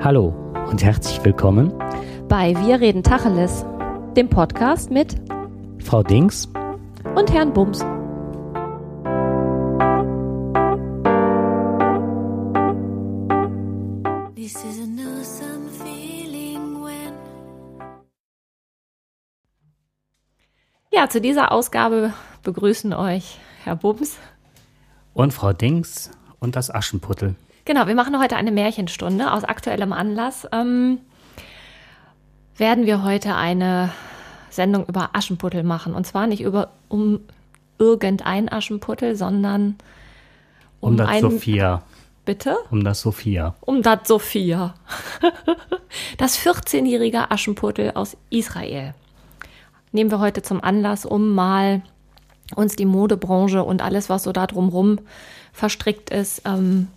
[0.00, 0.28] Hallo
[0.70, 1.72] und herzlich willkommen
[2.28, 3.66] bei Wir reden Tacheles,
[4.16, 5.16] dem Podcast mit
[5.82, 6.46] Frau Dings
[7.16, 7.80] und Herrn Bums.
[20.92, 22.12] Ja, zu dieser Ausgabe
[22.44, 24.16] begrüßen euch Herr Bums
[25.12, 27.34] und Frau Dings und das Aschenputtel.
[27.68, 30.48] Genau, wir machen heute eine Märchenstunde aus aktuellem Anlass.
[30.52, 31.00] Ähm,
[32.56, 33.90] werden wir heute eine
[34.48, 35.92] Sendung über Aschenputtel machen.
[35.92, 37.20] Und zwar nicht über um
[37.78, 39.76] irgendein Aschenputtel, sondern
[40.80, 41.82] um, um das ein, Sophia.
[42.24, 42.56] Bitte?
[42.70, 43.54] Um das Sophia.
[43.60, 44.72] Um das Sophia.
[46.16, 48.94] das 14-jährige Aschenputtel aus Israel.
[49.92, 51.82] Nehmen wir heute zum Anlass, um mal
[52.54, 55.00] uns die Modebranche und alles, was so da drumrum
[55.52, 56.88] verstrickt ist, ähm,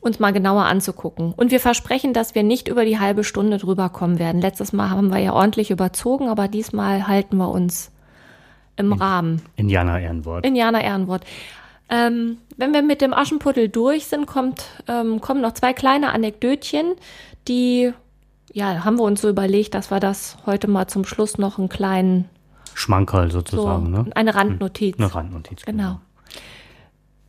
[0.00, 1.32] uns mal genauer anzugucken.
[1.36, 4.40] Und wir versprechen, dass wir nicht über die halbe Stunde drüber kommen werden.
[4.40, 7.90] Letztes Mal haben wir ja ordentlich überzogen, aber diesmal halten wir uns
[8.76, 9.42] im in, Rahmen.
[9.56, 10.46] Indianer Ehrenwort.
[10.46, 11.24] Indianer Ehrenwort.
[11.90, 16.94] Ähm, wenn wir mit dem Aschenputtel durch sind, kommt, ähm, kommen noch zwei kleine Anekdötchen,
[17.48, 17.92] die,
[18.52, 21.68] ja, haben wir uns so überlegt, dass wir das heute mal zum Schluss noch einen
[21.68, 22.28] kleinen
[22.74, 24.10] Schmankerl sozusagen, so, ne?
[24.14, 24.98] Eine Randnotiz.
[24.98, 25.82] Eine Randnotiz, genau.
[25.82, 26.00] genau.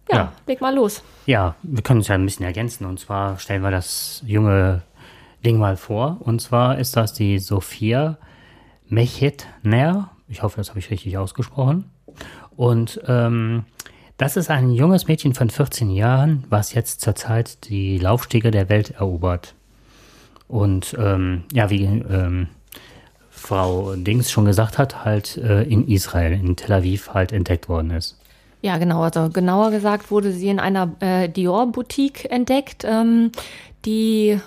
[0.09, 1.03] Ja, ja, leg mal los.
[1.25, 2.85] Ja, wir können uns ja ein bisschen ergänzen.
[2.85, 4.81] Und zwar stellen wir das junge
[5.45, 6.17] Ding mal vor.
[6.21, 8.17] Und zwar ist das die Sophia
[8.87, 10.09] Mechetner.
[10.27, 11.85] Ich hoffe, das habe ich richtig ausgesprochen.
[12.55, 13.65] Und ähm,
[14.17, 18.91] das ist ein junges Mädchen von 14 Jahren, was jetzt zurzeit die Laufstege der Welt
[18.91, 19.55] erobert.
[20.47, 22.47] Und ähm, ja, wie ähm,
[23.29, 27.91] Frau Dings schon gesagt hat, halt äh, in Israel, in Tel Aviv halt entdeckt worden
[27.91, 28.19] ist.
[28.61, 29.01] Ja, genau.
[29.01, 33.31] Also genauer gesagt wurde sie in einer äh, Dior-Boutique entdeckt, ähm,
[33.85, 34.39] die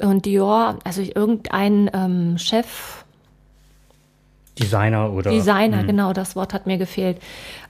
[0.00, 3.04] und Dior, also irgendein ähm, Chef.
[4.58, 5.30] Designer oder?
[5.30, 5.82] Designer, mh.
[5.84, 7.18] genau, das Wort hat mir gefehlt.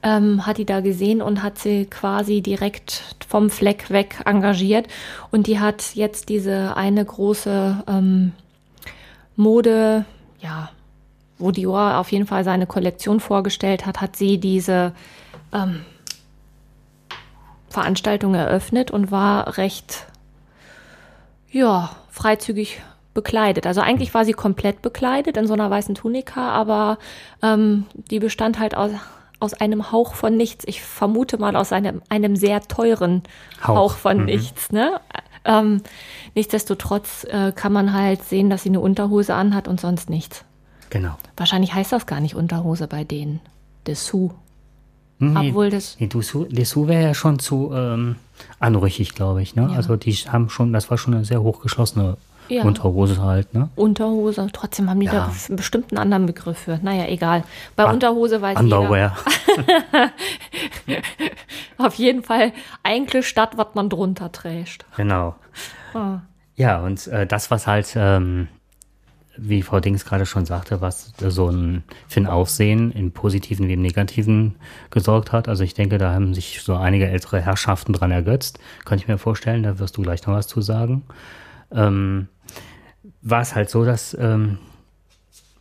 [0.02, 4.86] Ähm, hat die da gesehen und hat sie quasi direkt vom Fleck weg engagiert.
[5.30, 8.32] Und die hat jetzt diese eine große ähm,
[9.36, 10.04] Mode,
[10.40, 10.70] ja,
[11.38, 14.92] wo Dior auf jeden Fall seine Kollektion vorgestellt hat, hat sie diese
[15.52, 15.84] ähm,
[17.72, 20.06] Veranstaltung eröffnet und war recht,
[21.50, 22.82] ja, freizügig
[23.14, 23.66] bekleidet.
[23.66, 26.98] Also eigentlich war sie komplett bekleidet in so einer weißen Tunika, aber
[27.42, 28.92] ähm, die bestand halt aus,
[29.40, 30.64] aus einem Hauch von nichts.
[30.66, 33.22] Ich vermute mal aus einem, einem sehr teuren
[33.62, 34.24] Hauch, Hauch von mhm.
[34.26, 34.72] nichts.
[34.72, 35.00] Ne?
[35.44, 35.82] Ähm,
[36.34, 40.44] nichtsdestotrotz äh, kann man halt sehen, dass sie eine Unterhose anhat und sonst nichts.
[40.90, 41.16] Genau.
[41.36, 43.40] Wahrscheinlich heißt das gar nicht Unterhose bei denen.
[43.86, 44.30] Dessous.
[45.22, 45.96] Nee, Obwohl das.
[46.00, 48.16] Nee, Dessous wäre ja schon zu ähm,
[48.58, 49.54] anrüchig, glaube ich.
[49.54, 49.68] Ne?
[49.70, 49.76] Ja.
[49.76, 52.16] Also die haben schon, das war schon eine sehr hochgeschlossene
[52.48, 52.64] ja.
[52.64, 53.68] Unterhose halt, ne?
[53.76, 55.30] Unterhose, trotzdem haben die ja.
[55.48, 56.80] da bestimmt einen anderen Begriff für.
[56.82, 57.44] Naja, egal.
[57.76, 59.16] Bei ah, Unterhose weiß Underwear.
[59.46, 60.10] jeder.
[61.78, 62.52] Auf jeden Fall
[62.82, 64.84] eigentlich statt, was man drunter trägt.
[64.96, 65.36] Genau.
[65.94, 66.18] Ah.
[66.56, 68.48] Ja, und äh, das, was halt ähm,
[69.36, 73.72] wie Frau Dings gerade schon sagte, was so ein für ein Aufsehen im Positiven wie
[73.72, 74.56] im Negativen
[74.90, 75.48] gesorgt hat.
[75.48, 78.58] Also ich denke, da haben sich so einige ältere Herrschaften dran ergötzt.
[78.84, 81.02] Könnte ich mir vorstellen, da wirst du gleich noch was zu sagen.
[81.70, 82.28] Ähm,
[83.22, 84.58] war es halt so, dass ähm,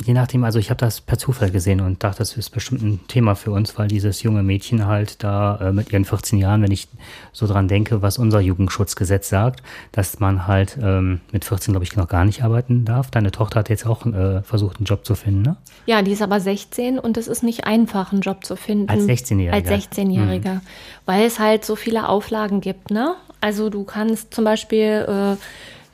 [0.06, 3.00] je nachdem, also ich habe das per Zufall gesehen und dachte, das ist bestimmt ein
[3.08, 6.72] Thema für uns, weil dieses junge Mädchen halt da äh, mit ihren 14 Jahren, wenn
[6.72, 6.88] ich
[7.32, 11.96] so dran denke, was unser Jugendschutzgesetz sagt, dass man halt ähm, mit 14, glaube ich,
[11.96, 13.12] noch gar nicht arbeiten darf.
[13.12, 15.58] Deine Tochter hat jetzt auch äh, versucht, einen Job zu finden, ne?
[15.86, 18.90] Ja, die ist aber 16 und es ist nicht einfach, einen Job zu finden.
[18.90, 19.52] Als 16-Jähriger.
[19.54, 20.62] Als 16-Jähriger, mhm.
[21.06, 23.16] weil es halt so viele Auflagen gibt, ne?
[23.40, 25.38] Also du kannst zum Beispiel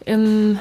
[0.05, 0.59] äh, im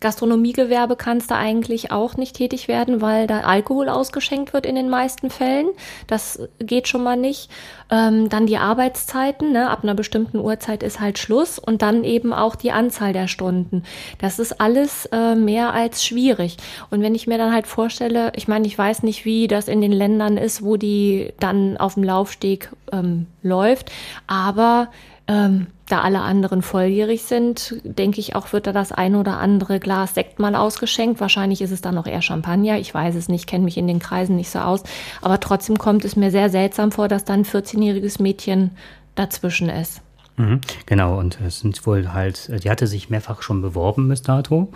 [0.00, 4.88] Gastronomiegewerbe kannst du eigentlich auch nicht tätig werden, weil da Alkohol ausgeschenkt wird in den
[4.88, 5.68] meisten Fällen.
[6.06, 7.50] Das geht schon mal nicht.
[7.90, 9.70] Ähm, dann die Arbeitszeiten, ne?
[9.70, 13.82] ab einer bestimmten Uhrzeit ist halt Schluss und dann eben auch die Anzahl der Stunden.
[14.20, 16.58] Das ist alles äh, mehr als schwierig.
[16.90, 19.80] Und wenn ich mir dann halt vorstelle, ich meine, ich weiß nicht, wie das in
[19.80, 23.90] den Ländern ist, wo die dann auf dem Laufsteg ähm, läuft,
[24.26, 24.88] aber
[25.28, 29.78] ähm, da alle anderen volljährig sind, denke ich auch, wird da das ein oder andere
[29.78, 31.20] Glas Sekt mal ausgeschenkt.
[31.20, 32.78] Wahrscheinlich ist es dann noch eher Champagner.
[32.78, 34.82] Ich weiß es nicht, kenne mich in den Kreisen nicht so aus.
[35.20, 38.72] Aber trotzdem kommt es mir sehr seltsam vor, dass da ein 14-jähriges Mädchen
[39.14, 40.00] dazwischen ist.
[40.36, 44.72] Mhm, genau, und es sind wohl halt, die hatte sich mehrfach schon beworben bis dato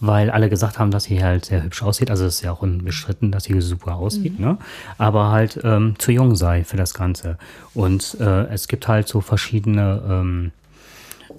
[0.00, 2.10] weil alle gesagt haben, dass sie halt sehr hübsch aussieht.
[2.10, 4.44] Also es ist ja auch unbestritten, dass sie super aussieht, mhm.
[4.44, 4.58] ne?
[4.98, 7.38] Aber halt ähm, zu jung sei für das Ganze.
[7.74, 10.52] Und äh, es gibt halt so verschiedene ähm,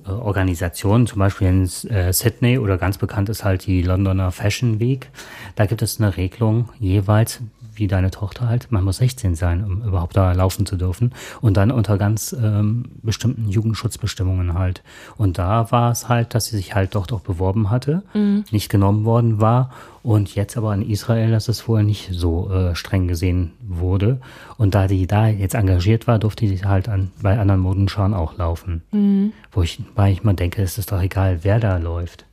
[0.05, 4.79] äh, Organisationen, zum Beispiel in äh, Sydney oder ganz bekannt ist halt die Londoner Fashion
[4.79, 5.09] Week.
[5.55, 7.41] Da gibt es eine Regelung jeweils,
[7.75, 11.13] wie deine Tochter halt, man muss 16 sein, um überhaupt da laufen zu dürfen.
[11.41, 14.83] Und dann unter ganz ähm, bestimmten Jugendschutzbestimmungen halt.
[15.17, 18.45] Und da war es halt, dass sie sich halt dort auch beworben hatte, mhm.
[18.51, 19.71] nicht genommen worden war.
[20.03, 24.21] Und jetzt aber in Israel, dass es wohl nicht so äh, streng gesehen wurde.
[24.57, 28.37] Und da die da jetzt engagiert war, durfte sie halt an, bei anderen Modenschauen auch
[28.37, 28.83] laufen.
[28.91, 29.33] Mhm.
[29.51, 32.25] Wo ich, weil ich mal denke, es ist doch egal, wer da läuft.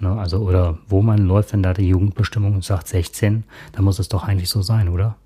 [0.00, 0.18] Ne?
[0.18, 4.24] Also, oder wo man läuft, wenn da die Jugendbestimmung sagt 16, dann muss es doch
[4.24, 5.16] eigentlich so sein, oder?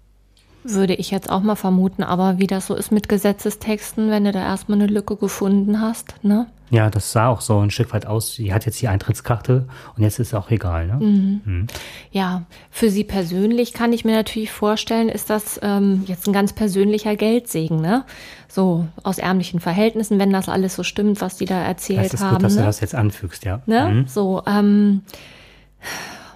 [0.64, 4.32] Würde ich jetzt auch mal vermuten, aber wie das so ist mit Gesetzestexten, wenn du
[4.32, 6.46] da erstmal eine Lücke gefunden hast, ne?
[6.70, 8.34] Ja, das sah auch so ein Stück weit aus.
[8.34, 10.94] Sie hat jetzt die Eintrittskarte und jetzt ist es auch egal, ne?
[10.94, 11.40] Mhm.
[11.44, 11.66] Mhm.
[12.12, 16.54] Ja, für Sie persönlich kann ich mir natürlich vorstellen, ist das ähm, jetzt ein ganz
[16.54, 18.04] persönlicher Geldsegen, ne?
[18.48, 22.20] So aus ärmlichen Verhältnissen, wenn das alles so stimmt, was die da erzählt das ist
[22.22, 22.36] haben.
[22.36, 22.60] Gut, dass ne?
[22.60, 23.60] du das jetzt anfügst, ja.
[23.66, 23.90] Ne?
[23.92, 24.06] Mhm.
[24.06, 25.02] So, ähm,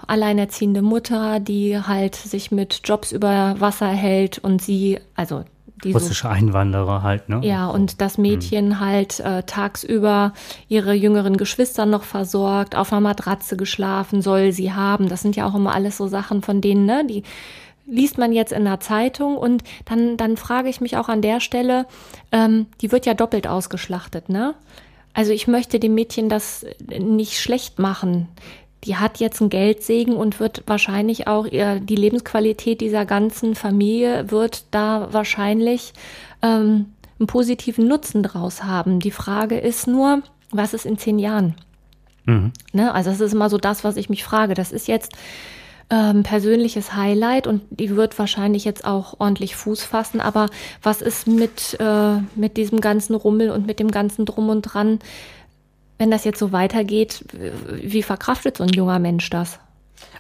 [0.07, 5.45] alleinerziehende Mutter, die halt sich mit Jobs über Wasser hält und sie, also
[5.85, 7.41] die russische Einwanderer halt, ne?
[7.43, 8.81] Ja, und das Mädchen mhm.
[8.81, 10.33] halt äh, tagsüber
[10.69, 15.09] ihre jüngeren Geschwister noch versorgt, auf einer Matratze geschlafen soll sie haben.
[15.09, 17.05] Das sind ja auch immer alles so Sachen von denen, ne?
[17.07, 17.25] Die
[17.87, 21.41] liest man jetzt in der Zeitung und dann, dann frage ich mich auch an der
[21.41, 21.87] Stelle,
[22.33, 24.55] ähm, die wird ja doppelt ausgeschlachtet, ne?
[25.13, 28.29] Also ich möchte dem Mädchen das nicht schlecht machen
[28.85, 34.31] die hat jetzt einen Geldsegen und wird wahrscheinlich auch ihr, die Lebensqualität dieser ganzen Familie
[34.31, 35.93] wird da wahrscheinlich
[36.43, 36.87] ähm,
[37.19, 39.01] einen positiven Nutzen draus haben.
[39.01, 41.55] Die Frage ist nur, was ist in zehn Jahren?
[42.27, 42.53] Mhm.
[42.73, 42.93] Ne?
[42.93, 44.55] Also das ist immer so das, was ich mich frage.
[44.55, 45.13] Das ist jetzt
[45.89, 50.21] ähm, persönliches Highlight und die wird wahrscheinlich jetzt auch ordentlich Fuß fassen.
[50.21, 50.49] Aber
[50.83, 54.99] was ist mit, äh, mit diesem ganzen Rummel und mit dem ganzen Drum und Dran?
[55.99, 57.25] Wenn das jetzt so weitergeht,
[57.83, 59.59] wie verkraftet so ein junger Mensch das?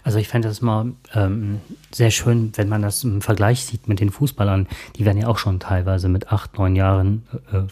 [0.06, 3.98] Also ich fände das mal ähm, sehr schön, wenn man das im Vergleich sieht mit
[3.98, 4.68] den Fußballern.
[4.94, 7.62] Die werden ja auch schon teilweise mit acht, neun Jahren äh,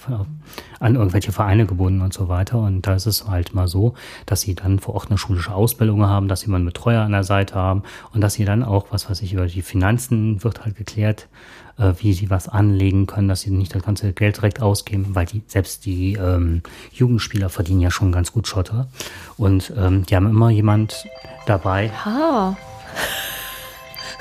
[0.81, 2.59] an irgendwelche Vereine gebunden und so weiter.
[2.59, 3.95] Und da ist es halt mal so,
[4.27, 7.13] dass sie dann vor Ort eine schulische Ausbildung haben, dass sie mal einen Betreuer an
[7.13, 10.65] der Seite haben und dass sie dann auch, was weiß ich, über die Finanzen wird
[10.65, 11.29] halt geklärt,
[11.79, 15.27] äh, wie sie was anlegen können, dass sie nicht das ganze Geld direkt ausgeben, weil
[15.27, 16.63] die, selbst die ähm,
[16.93, 18.89] Jugendspieler verdienen ja schon ganz gut Schotter.
[19.37, 21.07] Und ähm, die haben immer jemand
[21.47, 21.91] dabei.
[22.05, 22.57] Ha.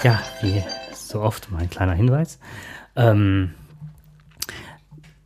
[0.03, 0.63] Ja, wie
[0.93, 2.39] so oft mein kleiner Hinweis.
[2.95, 3.51] Ähm,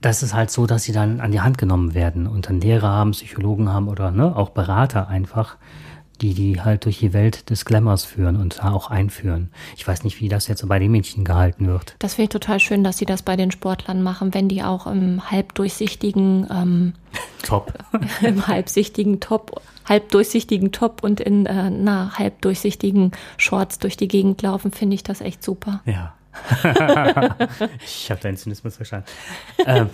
[0.02, 2.90] das ist halt so, dass sie dann an die Hand genommen werden und dann Lehrer
[2.90, 5.58] haben, Psychologen haben oder ne, auch Berater einfach,
[6.22, 9.52] die die halt durch die Welt des Glamours führen und da auch einführen.
[9.76, 11.96] Ich weiß nicht, wie das jetzt bei den Mädchen gehalten wird.
[12.00, 14.88] Das finde ich total schön, dass sie das bei den Sportlern machen, wenn die auch
[14.88, 16.94] im halbdurchsichtigen ähm,
[17.44, 17.74] Top.
[18.22, 24.72] im halbsichtigen Top, halbdurchsichtigen Top und in äh, na, halbdurchsichtigen Shorts durch die Gegend laufen,
[24.72, 25.82] finde ich das echt super.
[25.86, 26.14] Ja.
[27.84, 29.08] ich habe deinen Zynismus verstanden.
[29.66, 29.90] ähm,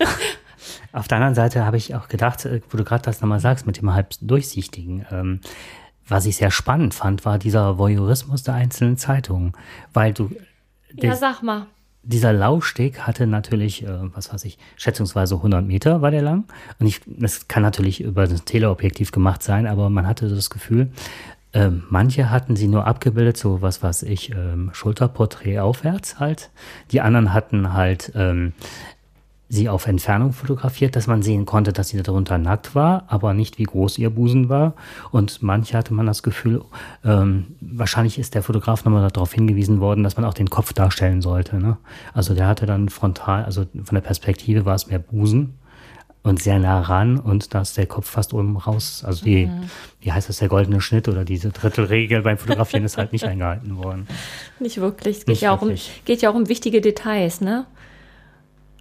[0.91, 3.65] auf der anderen Seite habe ich auch gedacht, äh, wo du gerade das nochmal sagst
[3.65, 5.41] mit dem halbdurchsichtigen, ähm,
[6.07, 9.53] was ich sehr spannend fand, war dieser Voyeurismus der einzelnen Zeitungen,
[9.93, 10.29] weil du.
[10.95, 11.67] Ja, sag mal.
[12.05, 16.43] Dieser Laufsteg hatte natürlich, äh, was weiß ich, schätzungsweise 100 Meter war der lang.
[16.77, 20.91] Und ich, das kann natürlich über das Teleobjektiv gemacht sein, aber man hatte das Gefühl,
[21.53, 26.49] äh, manche hatten sie nur abgebildet, so was weiß ich, ähm, Schulterporträt aufwärts halt.
[26.91, 28.51] Die anderen hatten halt ähm,
[29.49, 33.59] sie auf Entfernung fotografiert, dass man sehen konnte, dass sie darunter nackt war, aber nicht
[33.59, 34.73] wie groß ihr Busen war.
[35.11, 36.61] Und manche hatte man das Gefühl,
[37.03, 41.21] ähm, wahrscheinlich ist der Fotograf nochmal darauf hingewiesen worden, dass man auch den Kopf darstellen
[41.21, 41.57] sollte.
[41.57, 41.77] Ne?
[42.13, 45.53] Also der hatte dann frontal, also von der Perspektive war es mehr Busen
[46.23, 49.03] und sehr nah ran und da ist der Kopf fast oben raus.
[49.05, 49.69] Also die, mhm.
[49.99, 53.77] wie heißt das, der goldene Schnitt oder diese Drittelregel beim Fotografieren ist halt nicht eingehalten
[53.77, 54.07] worden.
[54.59, 55.19] Nicht wirklich.
[55.19, 55.91] Es geht, ja, wirklich.
[55.91, 57.65] Auch um, geht ja auch um wichtige Details, ne?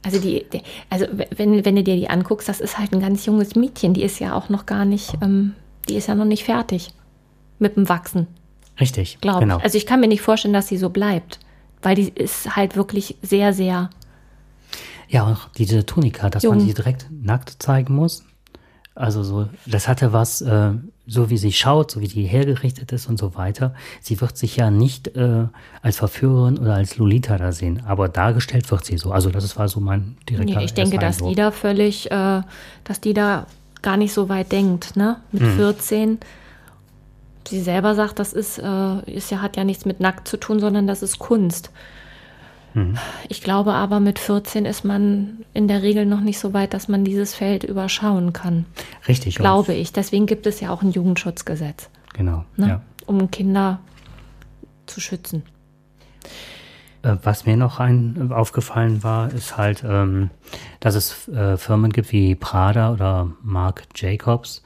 [0.04, 1.06] Also die, die, also
[1.37, 4.18] wenn, wenn du dir die anguckst, das ist halt ein ganz junges Mädchen, die ist
[4.18, 5.54] ja auch noch gar nicht, ähm,
[5.88, 6.90] die ist ja noch nicht fertig
[7.59, 8.26] mit dem Wachsen.
[8.80, 9.59] Richtig, glaube genau.
[9.59, 9.64] ich.
[9.64, 11.38] Also ich kann mir nicht vorstellen, dass sie so bleibt,
[11.82, 13.90] weil die ist halt wirklich sehr, sehr.
[15.09, 16.56] Ja, auch diese Tunika, dass jung.
[16.56, 18.25] man sie direkt nackt zeigen muss.
[18.94, 20.72] Also so, das hatte was, äh,
[21.06, 23.75] so wie sie schaut, so wie die hergerichtet ist und so weiter.
[24.02, 25.46] Sie wird sich ja nicht äh,
[25.80, 29.11] als Verführerin oder als Lolita da sehen, aber dargestellt wird sie so.
[29.11, 32.42] Also das war so mein direkter nee, Ich denke, dass die da völlig, äh,
[32.84, 33.46] dass die da
[33.80, 35.16] gar nicht so weit denkt, ne?
[35.32, 35.56] Mit hm.
[35.56, 36.18] 14.
[37.49, 40.61] Sie selber sagt, das ist, äh, ist ja, hat ja nichts mit nackt zu tun,
[40.61, 41.70] sondern das ist Kunst.
[42.75, 42.99] Mhm.
[43.29, 46.88] Ich glaube aber, mit 14 ist man in der Regel noch nicht so weit, dass
[46.88, 48.67] man dieses Feld überschauen kann.
[49.09, 49.37] Richtig.
[49.37, 49.93] Glaube ich.
[49.93, 51.91] Deswegen gibt es ja auch ein Jugendschutzgesetz.
[52.14, 52.45] Genau.
[52.57, 52.69] Ne?
[52.69, 52.83] Ja.
[53.07, 53.81] Um Kinder
[54.87, 55.43] zu schützen.
[57.02, 60.31] Äh, was mir noch ein, aufgefallen war, ist halt, ähm,
[60.81, 64.62] dass es äh, Firmen gibt wie Prada oder Marc Jacobs,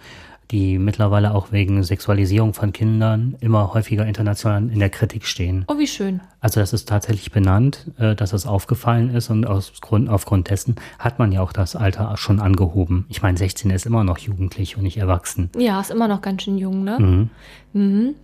[0.50, 5.65] die mittlerweile auch wegen Sexualisierung von Kindern immer häufiger international in der Kritik stehen.
[5.69, 6.21] Oh, wie schön.
[6.41, 10.76] Also das ist tatsächlich benannt, äh, dass es aufgefallen ist und aus Grund, aufgrund dessen
[10.99, 13.07] hat man ja auch das Alter schon angehoben.
[13.09, 15.50] Ich meine, 16 ist immer noch jugendlich und nicht erwachsen.
[15.59, 16.99] Ja, ist immer noch ganz schön jung, ne?
[17.00, 17.31] Mhm.
[17.73, 18.15] Mhm.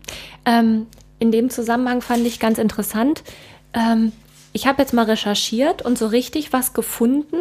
[0.45, 0.87] Ähm,
[1.19, 3.23] in dem Zusammenhang fand ich ganz interessant,
[3.75, 4.13] ähm,
[4.53, 7.37] ich habe jetzt mal recherchiert und so richtig was gefunden.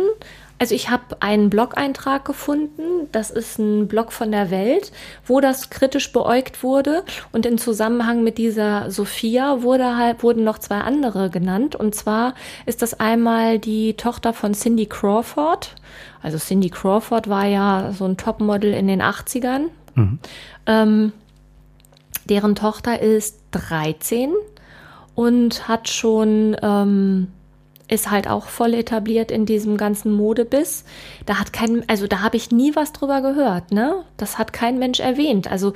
[0.61, 4.91] Also ich habe einen Blog-Eintrag gefunden, das ist ein Blog von der Welt,
[5.25, 10.59] wo das kritisch beäugt wurde und im Zusammenhang mit dieser Sophia wurde halt, wurden noch
[10.59, 12.35] zwei andere genannt und zwar
[12.67, 15.73] ist das einmal die Tochter von Cindy Crawford.
[16.21, 19.63] Also Cindy Crawford war ja so ein Topmodel in den 80ern.
[19.95, 20.19] Mhm.
[20.67, 21.11] Ähm,
[22.29, 24.31] deren Tochter ist 13
[25.15, 27.29] und hat schon, ähm,
[27.91, 30.85] ist halt auch voll etabliert in diesem ganzen Modebiss.
[31.25, 34.05] Da hat kein, also da habe ich nie was drüber gehört, ne?
[34.17, 35.51] Das hat kein Mensch erwähnt.
[35.51, 35.73] Also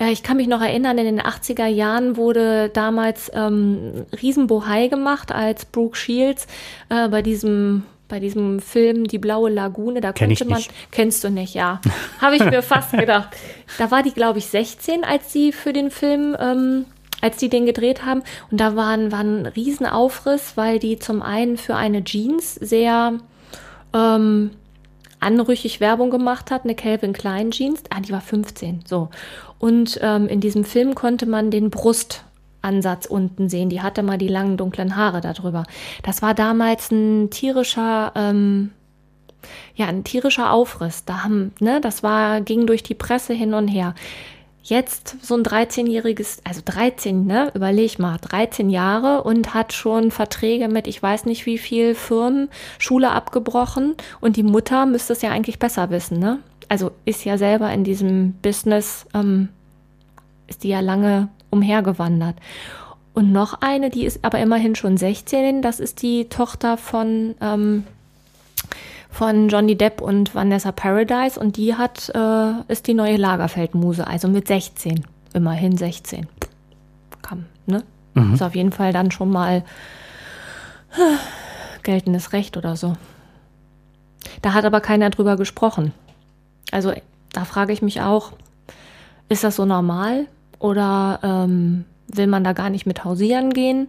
[0.00, 5.30] äh, ich kann mich noch erinnern, in den 80er Jahren wurde damals ähm, Riesenbohai gemacht,
[5.30, 6.46] als Brooke Shields
[6.88, 10.70] äh, bei diesem bei diesem Film Die blaue Lagune, da Kenn konnte man, nicht.
[10.90, 11.80] kennst du nicht, ja,
[12.20, 13.30] habe ich mir fast gedacht.
[13.78, 16.84] Da war die, glaube ich, 16, als sie für den Film ähm,
[17.22, 18.22] als die den gedreht haben.
[18.50, 23.14] Und da war ein, war ein Riesenaufriss, weil die zum einen für eine Jeans sehr
[23.94, 24.50] ähm,
[25.20, 27.82] anrüchig Werbung gemacht hat, eine Calvin Klein Jeans.
[27.88, 29.08] Ah, die war 15, so.
[29.58, 33.70] Und ähm, in diesem Film konnte man den Brustansatz unten sehen.
[33.70, 35.62] Die hatte mal die langen dunklen Haare darüber.
[36.02, 38.72] Das war damals ein tierischer, ähm,
[39.76, 41.04] ja, ein tierischer Aufriss.
[41.04, 43.94] Da haben, ne, das war, ging durch die Presse hin und her
[44.62, 50.68] jetzt so ein 13-jähriges, also 13, ne, überleg mal, 13 Jahre und hat schon Verträge
[50.68, 55.30] mit ich weiß nicht wie viel Firmen, Schule abgebrochen und die Mutter müsste es ja
[55.30, 56.38] eigentlich besser wissen, ne?
[56.68, 59.48] Also ist ja selber in diesem Business, ähm,
[60.46, 62.36] ist die ja lange umhergewandert.
[63.14, 67.84] Und noch eine, die ist aber immerhin schon 16, das ist die Tochter von ähm,
[69.12, 74.26] von Johnny Depp und Vanessa Paradise und die hat, äh, ist die neue Lagerfeldmuse, also
[74.26, 75.04] mit 16,
[75.34, 76.26] immerhin 16.
[77.20, 77.84] Kam, ne?
[78.14, 78.34] Mhm.
[78.34, 79.64] Ist auf jeden Fall dann schon mal
[80.96, 82.94] äh, geltendes Recht oder so.
[84.40, 85.92] Da hat aber keiner drüber gesprochen.
[86.70, 86.92] Also
[87.32, 88.32] da frage ich mich auch,
[89.28, 90.26] ist das so normal
[90.58, 93.88] oder ähm, will man da gar nicht mit hausieren gehen?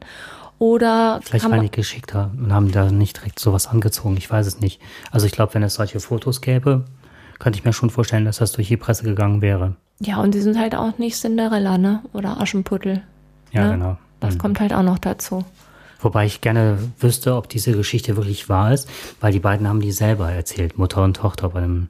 [0.60, 4.16] Oder Vielleicht waren die geschickter und haben da nicht direkt sowas angezogen.
[4.18, 4.82] Ich weiß es nicht.
[5.12, 6.86] Also ich glaube, wenn es solche Fotos gäbe,
[7.40, 9.76] könnte ich mir schon vorstellen, dass das durch die Presse gegangen wäre.
[10.00, 12.02] Ja, und die sind halt auch nicht Cinderella, ne?
[12.14, 13.04] Oder Aschenputtel.
[13.52, 13.72] Ja, ne?
[13.74, 13.98] genau.
[14.20, 14.40] Das mhm.
[14.40, 15.44] kommt halt auch noch dazu.
[16.00, 18.90] Wobei ich gerne wüsste, ob diese Geschichte wirklich wahr ist,
[19.22, 21.88] weil die beiden haben die selber erzählt, Mutter und Tochter bei einem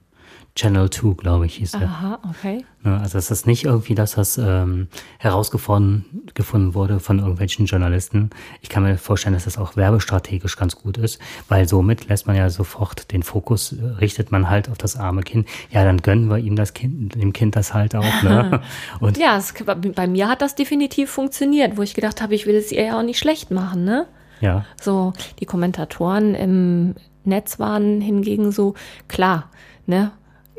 [0.55, 1.87] Channel 2, glaube ich, hieß der.
[1.87, 2.63] Aha, okay.
[2.83, 8.29] Also es ist nicht irgendwie, dass das ähm, herausgefunden gefunden wurde von irgendwelchen Journalisten.
[8.61, 12.35] Ich kann mir vorstellen, dass das auch werbestrategisch ganz gut ist, weil somit lässt man
[12.35, 15.47] ja sofort den Fokus, äh, richtet man halt auf das arme Kind.
[15.71, 18.23] Ja, dann gönnen wir ihm das Kind, dem Kind das halt auch.
[18.23, 18.61] Ne?
[18.99, 19.55] Und ja, es,
[19.95, 22.99] bei mir hat das definitiv funktioniert, wo ich gedacht habe, ich will es ihr ja
[22.99, 24.05] auch nicht schlecht machen, ne?
[24.39, 24.65] Ja.
[24.79, 28.75] So, die Kommentatoren im Netz waren hingegen so,
[29.07, 29.49] klar,
[29.87, 30.11] ne?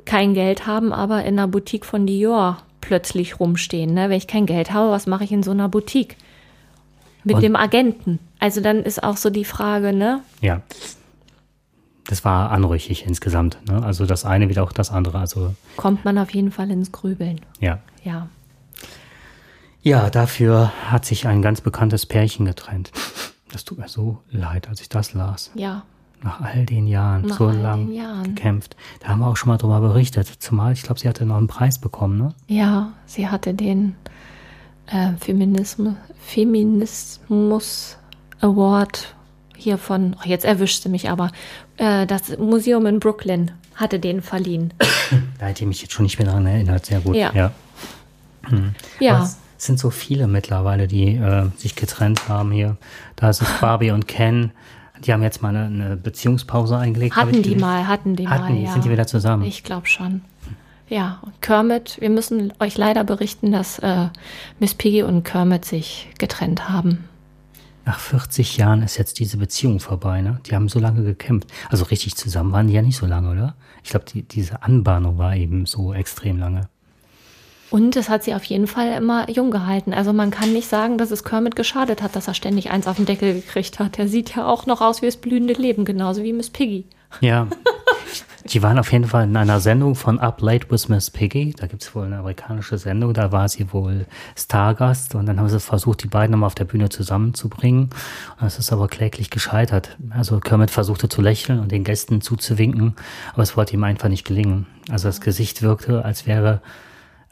[0.05, 3.95] Kein Geld haben, aber in einer Boutique von Dior plötzlich rumstehen.
[3.95, 4.11] Ne?
[4.11, 6.17] Wenn ich kein Geld habe, was mache ich in so einer Boutique?
[7.25, 8.19] Mit Und dem Agenten.
[8.39, 10.21] Also dann ist auch so die Frage, ne?
[10.43, 10.61] Ja.
[12.07, 13.59] Das war anrüchig insgesamt.
[13.67, 13.83] Ne?
[13.83, 15.19] Also das eine wie auch das andere.
[15.19, 17.41] Also kommt man auf jeden Fall ins Grübeln.
[17.61, 17.79] Ja.
[18.03, 18.29] Ja.
[19.81, 22.93] Ja, dafür hat sich ein ganz bekanntes Pärchen getrennt.
[23.53, 25.51] Das tut mir so leid, als ich das las.
[25.55, 25.85] Ja,
[26.25, 28.35] nach all den Jahren, Nach so lang Jahren.
[28.35, 28.77] gekämpft.
[29.01, 30.27] Da haben wir auch schon mal drüber berichtet.
[30.27, 32.35] Zumal, ich glaube, sie hatte noch einen Preis bekommen, ne?
[32.49, 33.95] Ja, sie hatte den
[34.87, 37.99] äh, Feminismus, Feminismus
[38.41, 39.15] Award
[39.57, 41.31] hier von, oh, jetzt erwischte mich aber,
[41.77, 44.73] äh, das Museum in Brooklyn hatte den verliehen.
[45.39, 46.87] Da hätte ich mich jetzt schon nicht mehr daran erinnert.
[46.87, 47.15] Sehr gut.
[47.15, 47.31] Ja.
[47.35, 47.53] Ja.
[48.49, 48.75] Hm.
[48.99, 49.23] ja.
[49.23, 52.79] es sind so viele mittlerweile, die äh, sich getrennt haben hier.
[53.15, 54.53] Da ist es Barbie und Ken.
[55.05, 57.17] Die haben jetzt mal eine, eine Beziehungspause eingelegt.
[57.17, 58.73] Hatten die mal, hatten die hatten mal, ja.
[58.73, 59.45] Sind die wieder zusammen?
[59.45, 60.23] Ich glaube schon.
[60.89, 64.09] Ja, Kermit, wir müssen euch leider berichten, dass äh,
[64.61, 67.05] Miss Piggy und Kermit sich getrennt haben.
[67.87, 70.41] nach 40 Jahren ist jetzt diese Beziehung vorbei, ne?
[70.47, 71.51] Die haben so lange gekämpft.
[71.69, 73.57] Also richtig zusammen waren die ja nicht so lange, oder?
[73.83, 76.69] Ich glaube, die, diese Anbahnung war eben so extrem lange.
[77.71, 79.93] Und es hat sie auf jeden Fall immer jung gehalten.
[79.93, 82.97] Also man kann nicht sagen, dass es Kermit geschadet hat, dass er ständig eins auf
[82.97, 83.99] den Deckel gekriegt hat.
[83.99, 86.85] Er sieht ja auch noch aus wie das blühende Leben, genauso wie Miss Piggy.
[87.21, 87.49] Ja.
[88.47, 91.55] Die waren auf jeden Fall in einer Sendung von Up Late with Miss Piggy.
[91.59, 93.15] Da gibt es wohl eine amerikanische Sendung.
[93.15, 94.05] Da war sie wohl
[94.37, 95.15] Stargast.
[95.15, 97.89] Und dann haben sie versucht, die beiden nochmal auf der Bühne zusammenzubringen.
[98.39, 99.97] Und es ist aber kläglich gescheitert.
[100.11, 102.97] Also Kermit versuchte zu lächeln und den Gästen zuzuwinken.
[103.33, 104.67] Aber es wollte ihm einfach nicht gelingen.
[104.91, 106.61] Also das Gesicht wirkte, als wäre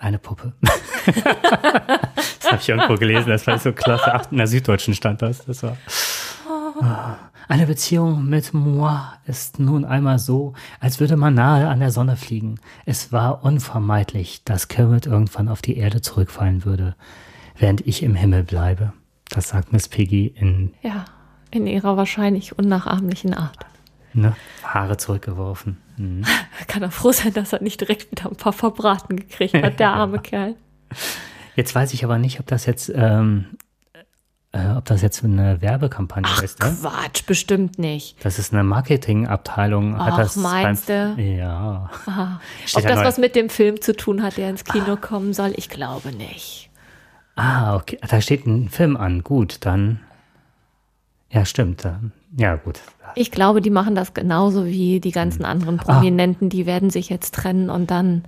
[0.03, 0.53] eine Puppe.
[1.07, 3.29] das habe ich irgendwo gelesen.
[3.29, 4.15] Das war so klasse.
[4.15, 5.45] Ach, in der Süddeutschen stand das.
[5.45, 5.77] Das war.
[7.49, 12.17] Eine Beziehung mit moi ist nun einmal so, als würde man nahe an der Sonne
[12.17, 12.59] fliegen.
[12.87, 16.97] Es war unvermeidlich, dass Kermit irgendwann auf die Erde zurückfallen würde,
[17.57, 18.93] während ich im Himmel bleibe.
[19.29, 20.73] Das sagt Miss Piggy in.
[20.83, 21.05] Ja,
[21.51, 23.59] in ihrer wahrscheinlich unnachahmlichen Art.
[24.15, 25.79] Ne, Haare zurückgeworfen.
[25.97, 26.25] Mhm.
[26.67, 29.91] Kann er froh sein, dass er nicht direkt wieder ein paar verbraten gekriegt hat, der
[29.91, 30.55] arme Kerl.
[31.57, 33.47] Jetzt weiß ich aber nicht, ob das jetzt ähm,
[34.53, 36.61] äh, ob das jetzt eine Werbekampagne Ach, ist.
[36.61, 36.77] Ne?
[36.79, 38.23] Quatsch, bestimmt nicht.
[38.23, 39.97] Das ist eine Marketingabteilung.
[39.97, 41.23] Ach, hat das meinst beim, du?
[41.23, 41.91] Ja.
[42.07, 42.41] Aha.
[42.75, 45.55] Ob da das was mit dem Film zu tun hat, der ins Kino kommen soll,
[45.57, 46.69] ich glaube nicht.
[47.35, 47.99] Ah, okay.
[48.07, 49.23] Da steht ein Film an.
[49.23, 50.01] Gut, dann.
[51.31, 51.87] Ja, stimmt.
[51.87, 52.13] Dann.
[52.37, 52.81] Ja, gut.
[53.15, 56.49] Ich glaube, die machen das genauso wie die ganzen anderen Prominenten.
[56.49, 58.25] Die werden sich jetzt trennen und dann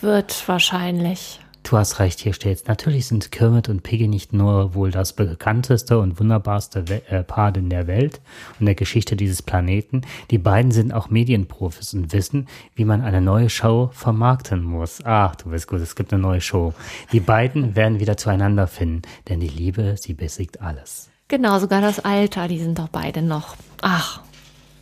[0.00, 1.40] wird wahrscheinlich.
[1.64, 5.98] Du hast recht, hier steht Natürlich sind Kermit und Piggy nicht nur wohl das bekannteste
[5.98, 8.22] und wunderbarste We äh, Paar in der Welt
[8.58, 10.00] und der Geschichte dieses Planeten.
[10.30, 15.00] Die beiden sind auch Medienprofis und wissen, wie man eine neue Show vermarkten muss.
[15.04, 16.72] Ach, du bist gut, es gibt eine neue Show.
[17.12, 21.07] Die beiden werden wieder zueinander finden, denn die Liebe, sie besiegt alles.
[21.28, 23.56] Genau, sogar das Alter, die sind doch beide noch.
[23.82, 24.20] Ach,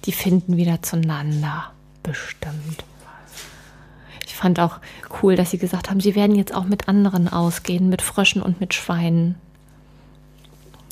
[0.04, 1.72] die finden wieder zueinander.
[2.04, 2.84] Bestimmt.
[4.24, 4.78] Ich fand auch
[5.22, 8.60] cool, dass sie gesagt haben, sie werden jetzt auch mit anderen ausgehen, mit Fröschen und
[8.60, 9.34] mit Schweinen.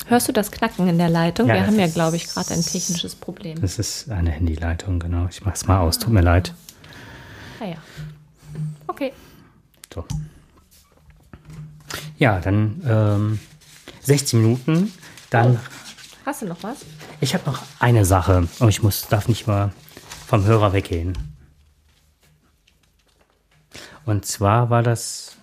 [0.07, 1.47] Hörst du das Knacken in der Leitung?
[1.47, 3.59] Ja, Wir haben ja, glaube ich, gerade ein technisches Problem.
[3.61, 5.27] Das ist eine Handyleitung, genau.
[5.29, 6.53] Ich mach's mal aus, tut mir leid.
[7.59, 7.77] Naja.
[8.87, 9.13] Okay.
[9.93, 10.05] So.
[12.17, 13.39] Ja, dann ähm,
[14.01, 14.91] 16 Minuten.
[15.35, 15.59] Dann,
[16.25, 16.85] Hast du noch was?
[17.19, 19.73] ich habe noch eine Sache, aber ich muss, darf nicht mal
[20.27, 21.17] vom Hörer weggehen.
[24.05, 25.35] Und zwar war das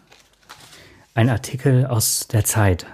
[1.15, 2.87] ein Artikel aus der Zeit.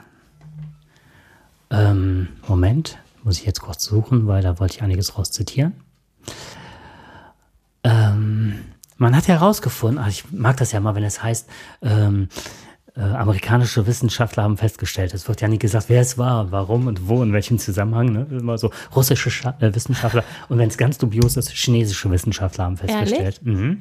[1.70, 5.74] Ähm, Moment, muss ich jetzt kurz suchen, weil da wollte ich einiges raus zitieren.
[7.84, 8.64] Ähm,
[8.96, 11.48] man hat herausgefunden, ach, ich mag das ja mal, wenn es heißt,
[11.82, 12.28] ähm,
[12.98, 17.08] äh, amerikanische Wissenschaftler haben festgestellt, es wird ja nie gesagt, wer es war, warum und
[17.08, 18.12] wo, in welchem Zusammenhang.
[18.12, 18.26] Ne?
[18.30, 22.76] Immer so russische Scha äh, Wissenschaftler und wenn es ganz dubios ist, chinesische Wissenschaftler haben
[22.76, 23.40] festgestellt.
[23.42, 23.78] Mhm.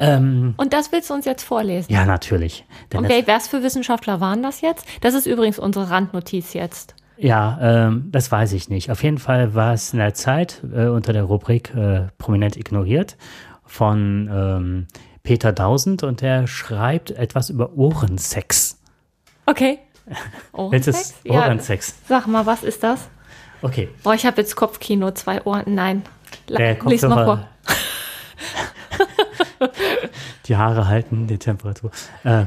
[0.00, 1.92] Und das willst du uns jetzt vorlesen?
[1.92, 2.64] Ja, natürlich.
[2.92, 4.86] Denn Und wer, was für Wissenschaftler waren das jetzt?
[5.00, 6.94] Das ist übrigens unsere Randnotiz jetzt.
[7.16, 8.92] Ja, ähm, das weiß ich nicht.
[8.92, 13.16] Auf jeden Fall war es in der Zeit äh, unter der Rubrik äh, prominent ignoriert
[13.64, 14.86] von ähm,
[15.28, 18.78] Peter Dausend und der schreibt etwas über Ohrensex.
[19.44, 19.78] Okay.
[20.52, 21.00] Ohrensex?
[21.00, 21.94] ist Ohrensex.
[22.08, 23.10] Sag mal, was ist das?
[23.60, 23.90] Okay.
[24.02, 25.74] Boah, ich habe jetzt Kopfkino, zwei Ohren.
[25.74, 26.02] Nein.
[26.48, 27.46] Der lies mal vor.
[30.46, 31.90] Die Haare halten die Temperatur.
[32.24, 32.46] Äh,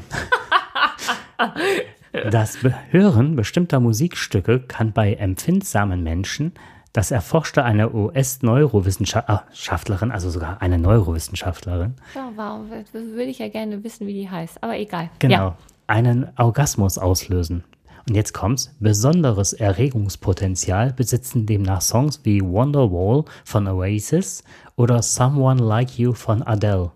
[2.31, 2.57] das
[2.89, 6.53] Hören bestimmter Musikstücke kann bei empfindsamen Menschen,
[6.93, 14.07] das erforschte eine US-Neurowissenschaftlerin, also sogar eine Neurowissenschaftlerin, Ja, warum würde ich ja gerne wissen,
[14.07, 14.63] wie die heißt.
[14.63, 15.09] Aber egal.
[15.19, 15.57] genau, Ja.
[15.87, 17.63] einen Orgasmus auslösen.
[18.09, 18.75] Und jetzt kommt's.
[18.79, 24.43] Besonderes Erregungspotenzial besitzen demnach Songs wie Wonderwall von Oasis
[24.75, 26.91] oder Someone Like You von Adele.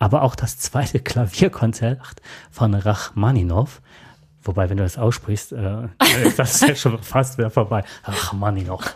[0.00, 3.80] Aber auch das zweite Klavierkonzert von Rachmaninow,
[4.42, 5.88] wobei, wenn du das aussprichst, äh,
[6.24, 7.84] ist das ja schon fast wieder vorbei.
[8.04, 8.82] Rachmaninow.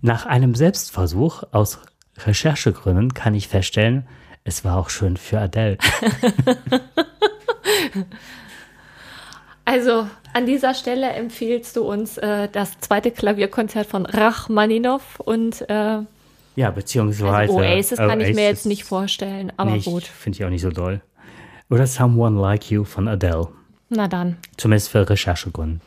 [0.00, 1.78] Nach einem Selbstversuch aus
[2.18, 4.06] Recherchegründen kann ich feststellen,
[4.44, 5.78] es war auch schön für Adele.
[9.64, 15.98] Also an dieser Stelle empfiehlst du uns äh, das zweite Klavierkonzert von Rachmaninow und äh,
[16.56, 17.30] Ja, beziehungsweise.
[17.52, 20.04] also Oasis kann ich mir jetzt Oasis- nicht vorstellen, aber Nee, gut.
[20.04, 21.02] Finde ich auch nicht so doll.
[21.70, 23.48] Oder Someone Like You von Adele.
[23.88, 24.36] Na dann.
[24.56, 25.80] Zumindest für Recherchegründen.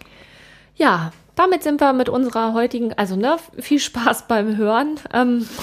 [0.75, 4.99] Ja, damit sind wir mit unserer heutigen, also ne, viel Spaß beim Hören.
[5.13, 5.47] Ähm,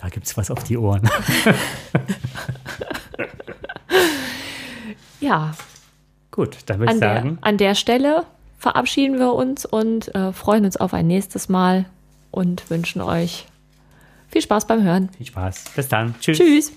[0.00, 1.02] Da gibt's was auf die Ohren.
[5.20, 5.52] ja,
[6.30, 7.38] Gut, dann würde ich sagen.
[7.40, 8.24] Der, an der Stelle
[8.58, 11.86] verabschieden wir uns und äh, freuen uns auf ein nächstes Mal
[12.30, 13.46] und wünschen euch
[14.28, 15.08] viel Spaß beim Hören.
[15.16, 15.64] Viel Spaß.
[15.74, 16.14] Bis dann.
[16.20, 16.38] Tschüss.
[16.38, 16.72] Tschüss.